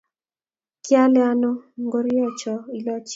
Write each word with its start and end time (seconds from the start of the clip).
kialee 0.85 1.27
ano 1.31 1.51
ngoroicho 1.85 2.53
ilochi? 2.77 3.09